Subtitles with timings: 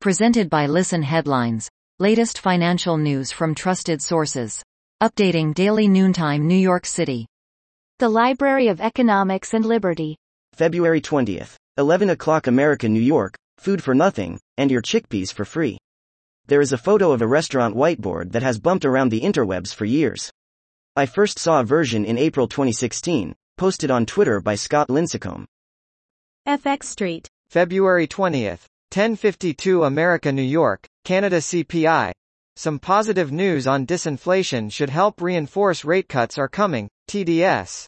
[0.00, 1.68] Presented by Listen Headlines.
[1.98, 4.62] Latest financial news from trusted sources.
[5.02, 7.26] Updating daily noontime New York City.
[7.98, 10.14] The Library of Economics and Liberty.
[10.52, 11.56] February 20th.
[11.78, 15.76] 11 o'clock America, New York, food for nothing, and your chickpeas for free.
[16.46, 19.84] There is a photo of a restaurant whiteboard that has bumped around the interwebs for
[19.84, 20.30] years.
[20.94, 25.46] I first saw a version in April 2016, posted on Twitter by Scott Lincicome.
[26.46, 27.26] FX Street.
[27.50, 28.60] February 20th.
[28.94, 32.10] 1052 America New York, Canada CPI.
[32.56, 37.86] Some positive news on disinflation should help reinforce rate cuts are coming, TDS.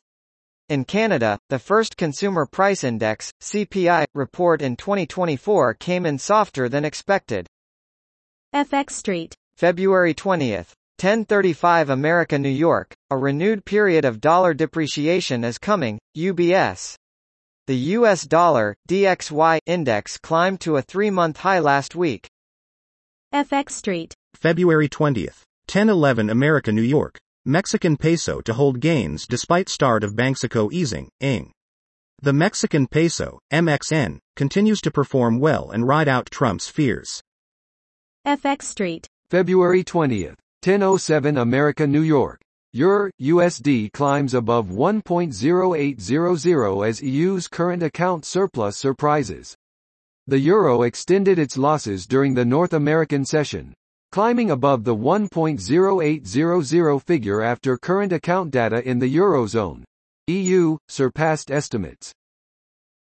[0.69, 6.85] In Canada, the first Consumer Price Index, CPI, report in 2024 came in softer than
[6.85, 7.47] expected.
[8.55, 9.35] FX Street.
[9.57, 10.75] February 20th.
[11.01, 16.95] 1035 America New York, a renewed period of dollar depreciation is coming, UBS.
[17.71, 22.29] The US dollar DXY index climbed to a 3-month high last week.
[23.33, 24.13] FX Street.
[24.35, 25.45] February 20th.
[25.71, 27.21] 1011 America New York.
[27.45, 31.53] Mexican peso to hold gains despite start of Banxico easing, ING.
[32.21, 37.23] The Mexican peso, MXN, continues to perform well and ride out Trump's fears.
[38.27, 39.07] FX Street.
[39.31, 42.41] February 20th, 1007 America New York.
[42.73, 49.57] Euro USD climbs above 1.0800 as EU's current account surplus surprises.
[50.29, 53.75] The euro extended its losses during the North American session,
[54.13, 59.83] climbing above the 1.0800 figure after current account data in the eurozone.
[60.29, 62.13] EU surpassed estimates.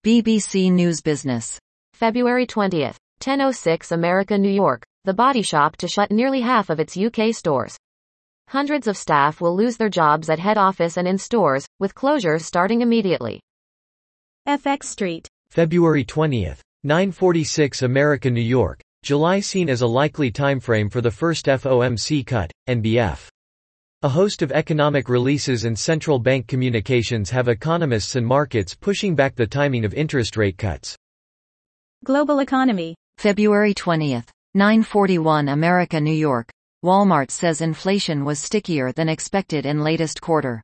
[0.03, 1.59] BBC News Business.
[1.93, 4.83] February 20th, 1006 America, New York.
[5.03, 7.77] The Body Shop to shut nearly half of its UK stores.
[8.47, 12.41] Hundreds of staff will lose their jobs at head office and in stores, with closures
[12.41, 13.39] starting immediately.
[14.47, 15.27] FX Street.
[15.49, 18.81] February 20th, 946 America, New York.
[19.03, 23.27] July seen as a likely timeframe for the first FOMC cut, NBF.
[24.01, 29.35] A host of economic releases and central bank communications have economists and markets pushing back
[29.35, 30.95] the timing of interest rate cuts.
[32.03, 32.95] Global Economy.
[33.17, 34.27] February 20th.
[34.55, 36.49] 941 America, New York.
[36.83, 40.61] Walmart says inflation was stickier than expected in latest quarter.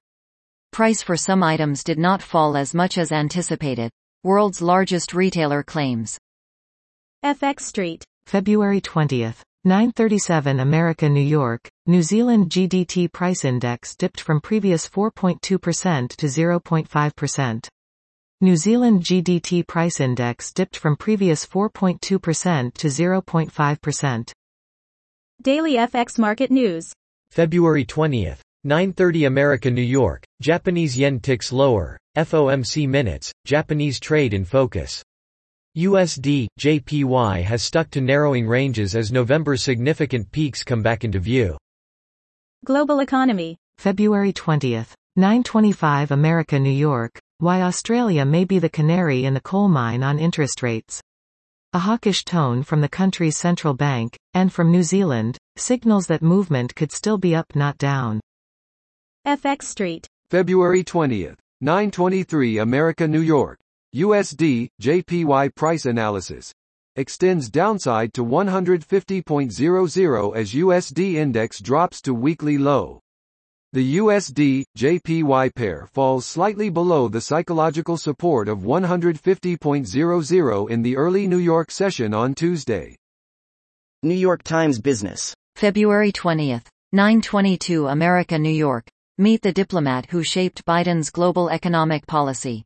[0.74, 3.90] Price for some items did not fall as much as anticipated.
[4.25, 6.18] World's largest retailer claims.
[7.24, 8.03] FX Street.
[8.25, 9.41] February 20th.
[9.63, 17.68] 937 America New York, New Zealand GDT price index dipped from previous 4.2% to 0.5%.
[18.41, 24.31] New Zealand GDT price index dipped from previous 4.2% to 0.5%.
[25.41, 26.91] Daily FX Market News.
[27.31, 28.39] February 20th.
[28.66, 30.25] 930 America, New York.
[30.41, 31.97] Japanese yen ticks lower.
[32.17, 33.31] FOMC minutes.
[33.45, 35.01] Japanese trade in focus.
[35.78, 41.57] USD, JPY has stuck to narrowing ranges as November's significant peaks come back into view.
[42.66, 43.55] Global Economy.
[43.78, 44.91] February 20th.
[45.16, 47.17] 925 America, New York.
[47.38, 50.99] Why Australia may be the canary in the coal mine on interest rates.
[51.72, 56.74] A hawkish tone from the country's central bank, and from New Zealand, signals that movement
[56.74, 58.19] could still be up not down.
[59.28, 60.08] FX Street.
[60.31, 63.59] February 20th, 923 America, New York.
[63.96, 66.52] USD, JPY price analysis.
[66.96, 73.00] Extends downside to 150.00 as USD index drops to weekly low.
[73.72, 81.28] The USD JPY pair falls slightly below the psychological support of 150.00 in the early
[81.28, 82.96] New York session on Tuesday.
[84.02, 85.35] New York Times Business.
[85.56, 86.66] February 20th.
[86.94, 88.88] 922 America, New York.
[89.19, 92.63] Meet the diplomat who shaped Biden's global economic policy.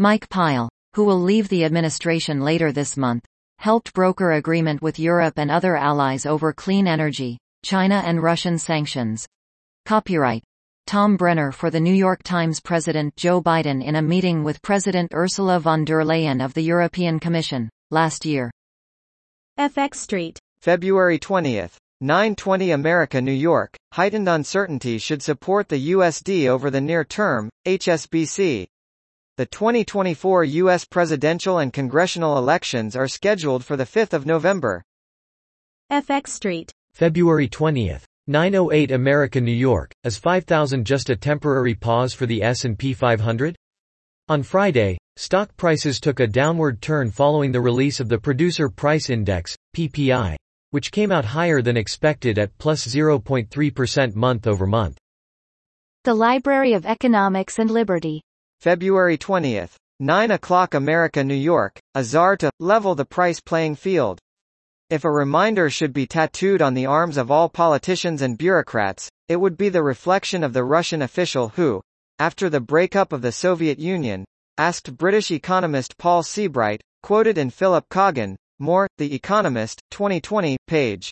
[0.00, 3.24] Mike Pyle, who will leave the administration later this month,
[3.58, 9.28] helped broker agreement with Europe and other allies over clean energy, China and Russian sanctions.
[9.86, 10.42] Copyright.
[10.86, 15.12] Tom Brenner for the New York Times President Joe Biden in a meeting with President
[15.12, 18.50] Ursula von der Leyen of the European Commission, last year.
[19.58, 20.38] FX Street.
[20.60, 21.76] February 20th.
[22.00, 23.76] 920 America, New York.
[23.92, 28.66] Heightened uncertainty should support the USD over the near term, HSBC.
[29.36, 30.86] The 2024 U.S.
[30.86, 34.82] presidential and congressional elections are scheduled for the 5th of November.
[35.92, 36.72] FX Street.
[36.94, 38.03] February 20th.
[38.26, 39.92] 908 America, New York.
[40.02, 43.54] Is 5000 just a temporary pause for the S&P 500?
[44.30, 49.10] On Friday, stock prices took a downward turn following the release of the Producer Price
[49.10, 50.36] Index, PPI,
[50.70, 54.96] which came out higher than expected at plus 0.3% month over month.
[56.04, 58.22] The Library of Economics and Liberty.
[58.62, 59.74] February 20th.
[60.00, 61.78] 9 o'clock America, New York.
[61.94, 64.18] A czar to level the price playing field.
[64.90, 69.36] If a reminder should be tattooed on the arms of all politicians and bureaucrats, it
[69.36, 71.80] would be the reflection of the Russian official who,
[72.18, 74.24] after the breakup of the Soviet Union,
[74.58, 81.10] asked British economist Paul Seabright, quoted in Philip Coggan, More, The Economist, 2020, page